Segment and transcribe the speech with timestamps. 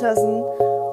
[0.00, 0.42] Woltersen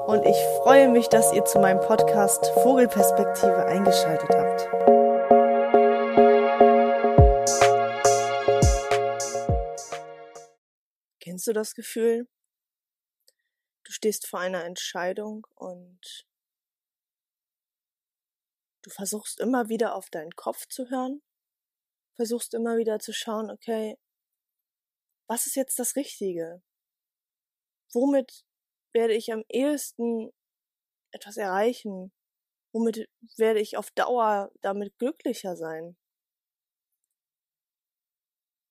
[0.06, 4.68] und ich freue mich, dass ihr zu meinem Podcast Vogelperspektive eingeschaltet habt.
[11.20, 12.28] Kennst du das Gefühl?
[13.84, 16.26] Du stehst vor einer Entscheidung und
[18.82, 21.22] du versuchst immer wieder auf deinen Kopf zu hören,
[22.14, 23.96] versuchst immer wieder zu schauen, okay,
[25.26, 26.62] was ist jetzt das Richtige?
[27.94, 28.44] Womit
[28.98, 30.32] werde ich am ehesten
[31.12, 32.12] etwas erreichen?
[32.72, 35.96] Womit werde ich auf Dauer damit glücklicher sein?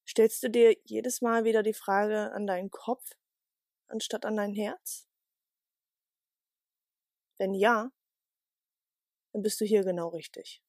[0.05, 3.11] Stellst du dir jedes Mal wieder die Frage an deinen Kopf
[3.87, 5.07] anstatt an dein Herz?
[7.37, 7.89] Wenn ja,
[9.31, 10.61] dann bist du hier genau richtig.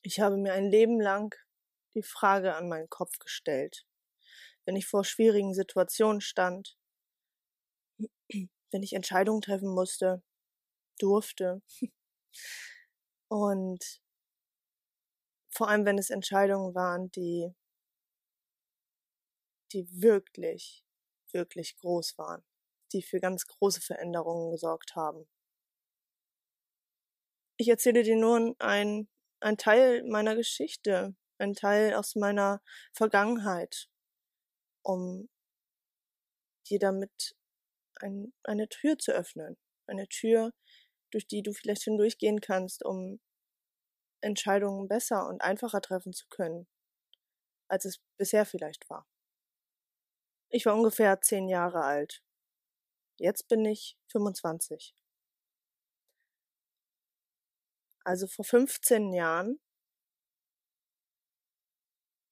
[0.00, 1.34] Ich habe mir ein Leben lang
[1.94, 3.86] die Frage an meinen Kopf gestellt,
[4.64, 6.78] wenn ich vor schwierigen Situationen stand,
[8.74, 10.20] wenn ich Entscheidungen treffen musste,
[10.98, 11.62] durfte.
[13.28, 14.02] Und
[15.48, 17.54] vor allem, wenn es Entscheidungen waren, die,
[19.72, 20.84] die wirklich,
[21.30, 22.44] wirklich groß waren,
[22.92, 25.28] die für ganz große Veränderungen gesorgt haben.
[27.56, 32.60] Ich erzähle dir nur ein, ein Teil meiner Geschichte, ein Teil aus meiner
[32.92, 33.88] Vergangenheit,
[34.82, 35.28] um
[36.68, 37.36] dir damit
[38.04, 39.56] ein, eine Tür zu öffnen.
[39.86, 40.52] Eine Tür,
[41.10, 43.20] durch die du vielleicht hindurchgehen kannst, um
[44.20, 46.66] Entscheidungen besser und einfacher treffen zu können,
[47.68, 49.06] als es bisher vielleicht war.
[50.50, 52.22] Ich war ungefähr zehn Jahre alt.
[53.18, 54.94] Jetzt bin ich 25.
[58.04, 59.60] Also vor 15 Jahren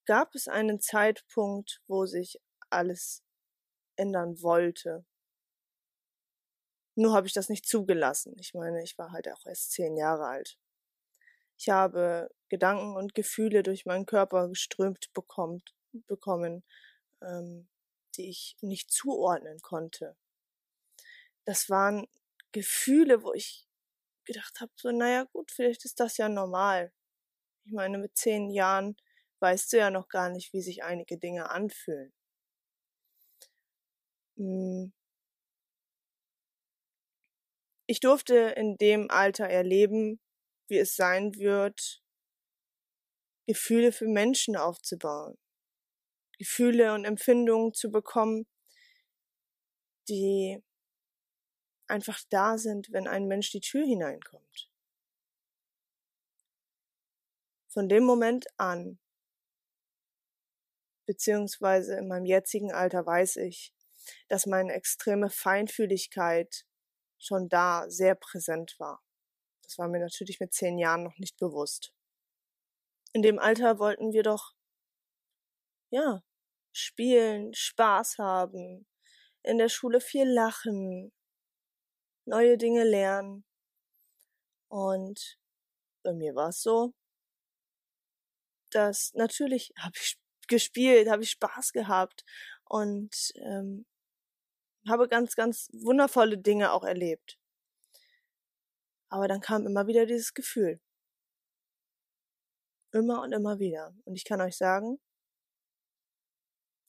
[0.07, 3.23] gab es einen Zeitpunkt, wo sich alles
[3.97, 5.07] ändern wollte.
[6.95, 8.35] Nur habe ich das nicht zugelassen.
[8.39, 10.59] Ich meine, ich war halt auch erst zehn Jahre alt.
[11.59, 16.65] Ich habe Gedanken und Gefühle durch meinen Körper geströmt bekommt, bekommen,
[17.23, 17.69] ähm,
[18.17, 20.17] die ich nicht zuordnen konnte.
[21.45, 22.07] Das waren
[22.53, 23.67] Gefühle, wo ich
[24.25, 26.93] gedacht habe, so, naja gut, vielleicht ist das ja normal.
[27.65, 28.97] Ich meine, mit zehn Jahren
[29.41, 32.13] weißt du ja noch gar nicht, wie sich einige Dinge anfühlen.
[34.37, 34.93] Hm.
[37.93, 40.19] Ich durfte in dem Alter erleben,
[40.67, 42.03] wie es sein wird,
[43.47, 45.37] Gefühle für Menschen aufzubauen,
[46.39, 48.47] Gefühle und Empfindungen zu bekommen,
[50.09, 50.65] die
[51.87, 54.71] einfach da sind, wenn ein Mensch die Tür hineinkommt.
[57.69, 58.99] Von dem Moment an,
[61.05, 63.75] beziehungsweise in meinem jetzigen Alter weiß ich,
[64.29, 66.65] dass meine extreme Feinfühligkeit
[67.23, 69.01] schon da sehr präsent war.
[69.63, 71.93] Das war mir natürlich mit zehn Jahren noch nicht bewusst.
[73.13, 74.55] In dem Alter wollten wir doch,
[75.91, 76.23] ja,
[76.73, 78.87] spielen, Spaß haben,
[79.43, 81.13] in der Schule viel lachen,
[82.25, 83.45] neue Dinge lernen.
[84.69, 85.39] Und
[86.03, 86.95] bei mir war es so,
[88.71, 90.19] dass natürlich habe ich
[90.49, 92.25] gespielt, habe ich Spaß gehabt
[92.65, 93.87] und ähm,
[94.89, 97.39] habe ganz, ganz wundervolle Dinge auch erlebt.
[99.09, 100.81] Aber dann kam immer wieder dieses Gefühl.
[102.93, 103.95] Immer und immer wieder.
[104.05, 104.99] Und ich kann euch sagen,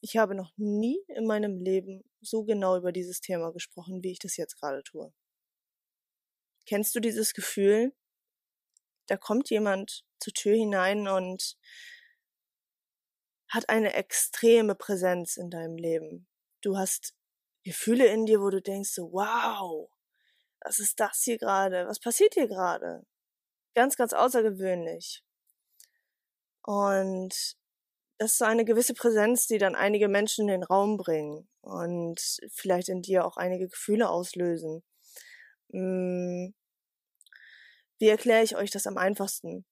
[0.02, 4.20] ich habe noch nie in meinem Leben so genau über dieses Thema gesprochen, wie ich
[4.20, 5.14] das jetzt gerade tue.
[6.66, 7.94] Kennst du dieses Gefühl?
[9.08, 11.58] Da kommt jemand zur Tür hinein und
[13.50, 16.28] hat eine extreme Präsenz in deinem Leben.
[16.62, 17.14] Du hast
[17.64, 19.90] Gefühle in dir, wo du denkst so, wow,
[20.62, 21.88] was ist das hier gerade?
[21.88, 23.06] Was passiert hier gerade?
[23.76, 25.24] Ganz, ganz außergewöhnlich.
[26.64, 27.56] Und
[28.18, 32.22] das ist so eine gewisse Präsenz, die dann einige Menschen in den Raum bringen und
[32.52, 34.84] vielleicht in dir auch einige Gefühle auslösen.
[35.72, 36.54] Hm.
[38.00, 39.66] Wie erkläre ich euch das am einfachsten?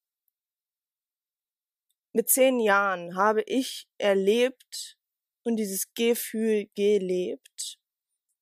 [2.13, 4.97] Mit zehn Jahren habe ich erlebt
[5.43, 7.80] und dieses Gefühl gelebt,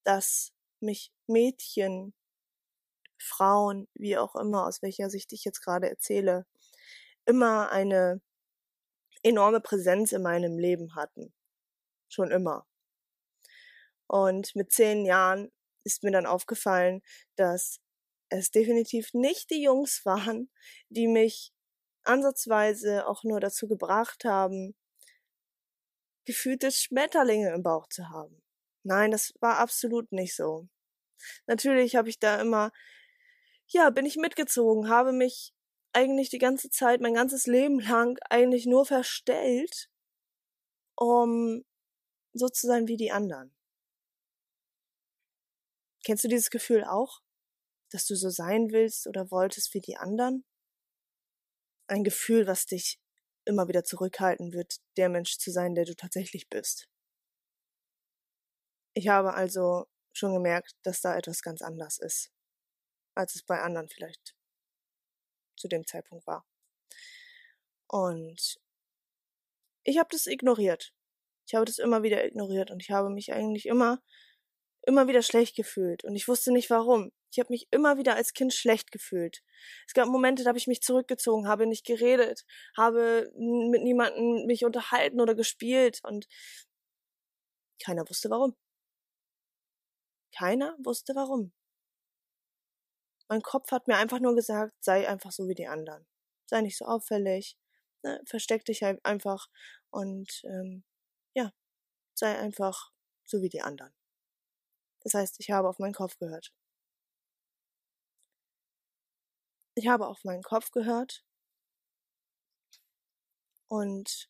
[0.03, 2.13] dass mich Mädchen,
[3.21, 6.45] Frauen, wie auch immer, aus welcher Sicht ich jetzt gerade erzähle,
[7.25, 8.21] immer eine
[9.23, 11.33] enorme Präsenz in meinem Leben hatten.
[12.07, 12.65] Schon immer.
[14.07, 15.51] Und mit zehn Jahren
[15.83, 17.01] ist mir dann aufgefallen,
[17.35, 17.79] dass
[18.29, 20.49] es definitiv nicht die Jungs waren,
[20.89, 21.53] die mich
[22.03, 24.75] ansatzweise auch nur dazu gebracht haben,
[26.25, 28.41] gefühlte Schmetterlinge im Bauch zu haben.
[28.83, 30.67] Nein, das war absolut nicht so.
[31.47, 32.71] Natürlich habe ich da immer,
[33.67, 35.53] ja, bin ich mitgezogen, habe mich
[35.93, 39.89] eigentlich die ganze Zeit, mein ganzes Leben lang eigentlich nur verstellt,
[40.95, 41.63] um
[42.33, 43.53] so zu sein wie die anderen.
[46.05, 47.21] Kennst du dieses Gefühl auch?
[47.91, 50.45] Dass du so sein willst oder wolltest wie die anderen?
[51.87, 52.99] Ein Gefühl, was dich
[53.45, 56.87] immer wieder zurückhalten wird, der Mensch zu sein, der du tatsächlich bist.
[58.99, 62.33] Ich habe also schon gemerkt, dass da etwas ganz anders ist,
[63.15, 64.35] als es bei anderen vielleicht
[65.55, 66.45] zu dem Zeitpunkt war.
[67.87, 68.59] Und
[69.85, 70.93] ich habe das ignoriert.
[71.47, 74.01] Ich habe das immer wieder ignoriert und ich habe mich eigentlich immer,
[74.85, 77.13] immer wieder schlecht gefühlt und ich wusste nicht warum.
[77.31, 79.43] Ich habe mich immer wieder als Kind schlecht gefühlt.
[79.87, 82.45] Es gab Momente, da habe ich mich zurückgezogen, habe nicht geredet,
[82.75, 86.27] habe mit niemandem mich unterhalten oder gespielt und
[87.81, 88.57] keiner wusste warum.
[90.31, 91.51] Keiner wusste warum.
[93.29, 96.05] Mein Kopf hat mir einfach nur gesagt, sei einfach so wie die anderen.
[96.47, 97.57] Sei nicht so auffällig,
[98.03, 99.47] ne, versteck dich halt einfach
[99.91, 100.83] und ähm,
[101.35, 101.51] ja,
[102.15, 102.91] sei einfach
[103.25, 103.93] so wie die anderen.
[105.01, 106.53] Das heißt, ich habe auf meinen Kopf gehört.
[109.73, 111.23] Ich habe auf meinen Kopf gehört
[113.69, 114.29] und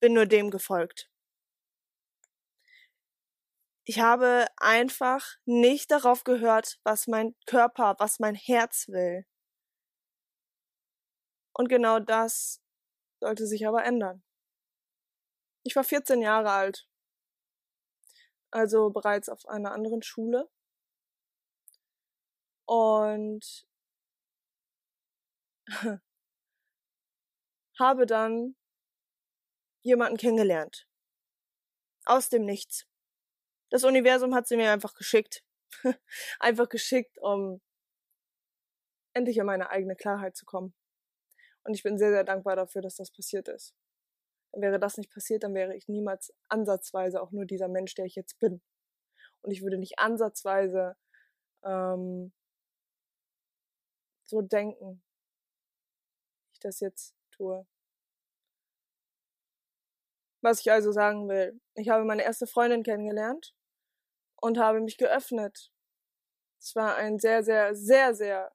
[0.00, 1.10] bin nur dem gefolgt.
[3.88, 9.24] Ich habe einfach nicht darauf gehört, was mein Körper, was mein Herz will.
[11.52, 12.60] Und genau das
[13.20, 14.24] sollte sich aber ändern.
[15.62, 16.88] Ich war 14 Jahre alt,
[18.50, 20.50] also bereits auf einer anderen Schule
[22.66, 23.68] und
[27.78, 28.56] habe dann
[29.82, 30.88] jemanden kennengelernt.
[32.04, 32.86] Aus dem Nichts.
[33.76, 35.44] Das Universum hat sie mir einfach geschickt.
[36.40, 37.60] einfach geschickt, um
[39.12, 40.74] endlich in meine eigene Klarheit zu kommen.
[41.62, 43.74] Und ich bin sehr, sehr dankbar dafür, dass das passiert ist.
[44.54, 48.14] Wäre das nicht passiert, dann wäre ich niemals ansatzweise auch nur dieser Mensch, der ich
[48.14, 48.62] jetzt bin.
[49.42, 50.96] Und ich würde nicht ansatzweise
[51.62, 52.32] ähm,
[54.24, 55.02] so denken,
[56.46, 57.66] wie ich das jetzt tue.
[60.40, 63.52] Was ich also sagen will, ich habe meine erste Freundin kennengelernt
[64.36, 65.72] und habe mich geöffnet.
[66.58, 68.52] Es war ein sehr, sehr, sehr, sehr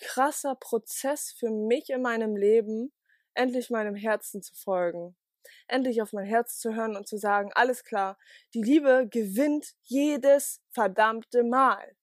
[0.00, 2.92] krasser Prozess für mich in meinem Leben,
[3.34, 5.16] endlich meinem Herzen zu folgen.
[5.66, 8.18] Endlich auf mein Herz zu hören und zu sagen, alles klar,
[8.54, 11.96] die Liebe gewinnt jedes verdammte Mal.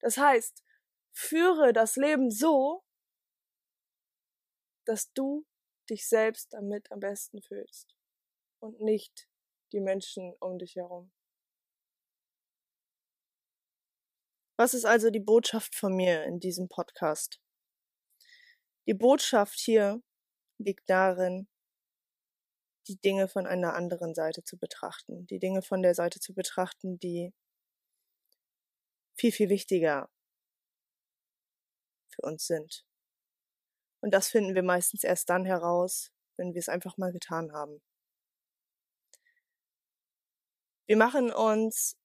[0.00, 0.62] Das heißt,
[1.12, 2.84] Führe das Leben so,
[4.86, 5.46] dass du
[5.88, 7.94] dich selbst damit am besten fühlst
[8.60, 9.28] und nicht
[9.72, 11.12] die Menschen um dich herum.
[14.60, 17.40] Was ist also die Botschaft von mir in diesem Podcast?
[18.86, 20.02] Die Botschaft hier
[20.58, 21.48] liegt darin,
[22.86, 26.98] die Dinge von einer anderen Seite zu betrachten, die Dinge von der Seite zu betrachten,
[26.98, 27.32] die
[29.16, 30.10] viel, viel wichtiger
[32.10, 32.84] für uns sind.
[34.02, 37.80] Und das finden wir meistens erst dann heraus, wenn wir es einfach mal getan haben.
[40.84, 41.96] Wir machen uns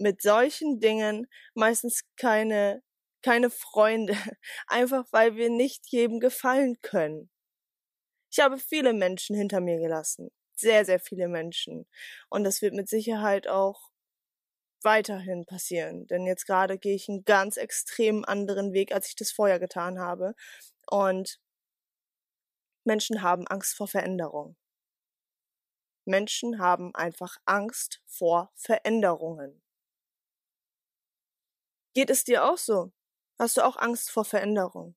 [0.00, 2.82] mit solchen Dingen meistens keine,
[3.22, 4.14] keine Freunde,
[4.66, 7.30] einfach weil wir nicht jedem gefallen können.
[8.32, 11.86] Ich habe viele Menschen hinter mir gelassen, sehr, sehr viele Menschen.
[12.28, 13.90] Und das wird mit Sicherheit auch
[14.82, 16.06] weiterhin passieren.
[16.06, 19.98] Denn jetzt gerade gehe ich einen ganz extrem anderen Weg, als ich das vorher getan
[19.98, 20.34] habe.
[20.90, 21.40] Und
[22.84, 24.56] Menschen haben Angst vor Veränderung.
[26.06, 29.62] Menschen haben einfach Angst vor Veränderungen.
[31.94, 32.92] Geht es dir auch so?
[33.38, 34.94] Hast du auch Angst vor Veränderung?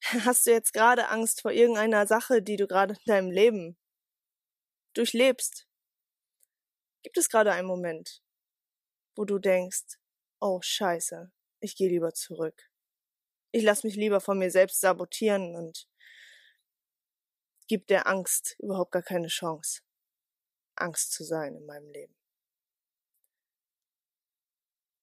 [0.24, 3.76] Hast du jetzt gerade Angst vor irgendeiner Sache, die du gerade in deinem Leben
[4.94, 5.66] durchlebst?
[7.02, 8.22] Gibt es gerade einen Moment,
[9.16, 9.98] wo du denkst,
[10.40, 11.30] oh scheiße,
[11.60, 12.70] ich gehe lieber zurück.
[13.50, 15.88] Ich lass mich lieber von mir selbst sabotieren und
[17.66, 19.82] gib der Angst überhaupt gar keine Chance,
[20.76, 22.17] Angst zu sein in meinem Leben.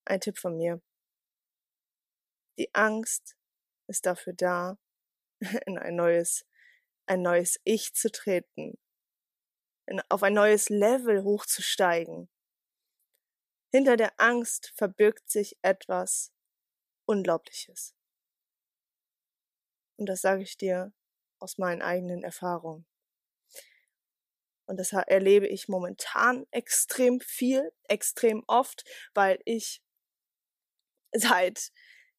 [0.06, 0.82] Ein Tipp von mir.
[2.58, 3.36] Die Angst
[3.88, 4.78] ist dafür da,
[5.66, 6.46] in ein neues,
[7.08, 8.78] ein neues Ich zu treten,
[10.10, 12.30] auf ein neues Level hochzusteigen.
[13.72, 16.32] Hinter der Angst verbirgt sich etwas
[17.06, 17.96] Unglaubliches.
[19.98, 20.94] Und das sage ich dir
[21.40, 22.88] aus meinen eigenen Erfahrungen.
[24.68, 28.84] Und das erlebe ich momentan extrem viel, extrem oft,
[29.14, 29.85] weil ich
[31.16, 31.72] seit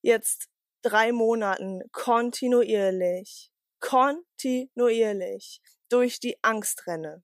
[0.02, 0.48] jetzt
[0.82, 3.50] drei Monaten kontinuierlich,
[3.80, 7.22] kontinuierlich durch die Angst renne.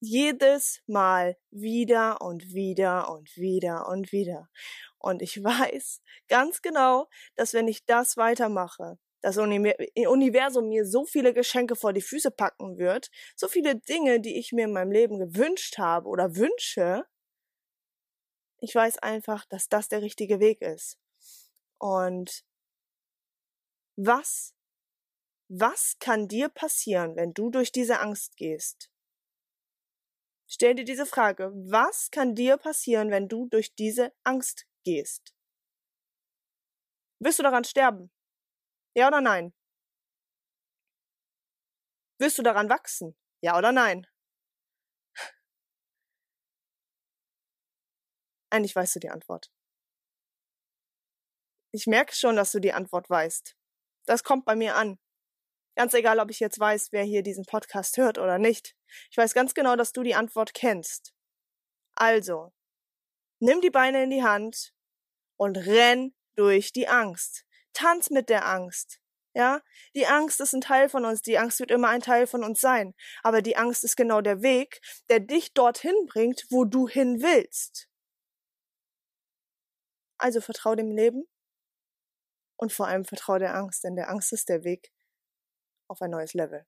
[0.00, 4.48] Jedes Mal wieder und wieder und wieder und wieder.
[4.98, 11.32] Und ich weiß ganz genau, dass wenn ich das weitermache, das Universum mir so viele
[11.32, 15.18] Geschenke vor die Füße packen wird, so viele Dinge, die ich mir in meinem Leben
[15.18, 17.04] gewünscht habe oder wünsche.
[18.64, 20.96] Ich weiß einfach, dass das der richtige Weg ist.
[21.78, 22.44] Und
[23.96, 24.54] was,
[25.48, 28.88] was kann dir passieren, wenn du durch diese Angst gehst?
[30.46, 31.50] Stell dir diese Frage.
[31.54, 35.34] Was kann dir passieren, wenn du durch diese Angst gehst?
[37.18, 38.12] Wirst du daran sterben?
[38.94, 39.52] Ja oder nein?
[42.20, 43.16] Wirst du daran wachsen?
[43.40, 44.06] Ja oder nein?
[48.52, 49.50] Eigentlich weißt du die Antwort.
[51.72, 53.56] Ich merke schon, dass du die Antwort weißt.
[54.04, 54.98] Das kommt bei mir an.
[55.74, 58.76] Ganz egal, ob ich jetzt weiß, wer hier diesen Podcast hört oder nicht.
[59.10, 61.14] Ich weiß ganz genau, dass du die Antwort kennst.
[61.94, 62.52] Also,
[63.40, 64.74] nimm die Beine in die Hand
[65.38, 67.46] und renn durch die Angst.
[67.72, 69.00] Tanz mit der Angst.
[69.34, 69.62] Ja,
[69.94, 72.60] die Angst ist ein Teil von uns, die Angst wird immer ein Teil von uns
[72.60, 72.94] sein.
[73.22, 77.88] Aber die Angst ist genau der Weg, der dich dorthin bringt, wo du hin willst.
[80.22, 81.24] Also vertrau dem Leben
[82.56, 84.92] und vor allem vertrau der Angst, denn der Angst ist der Weg
[85.88, 86.64] auf ein neues Level.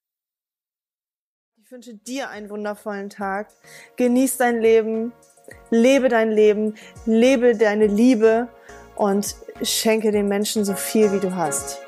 [1.62, 3.52] Ich wünsche dir einen wundervollen Tag.
[3.94, 5.12] Genieß dein Leben,
[5.70, 6.74] lebe dein Leben,
[7.06, 8.48] lebe deine Liebe
[8.96, 11.78] und schenke den Menschen so viel, wie du hast.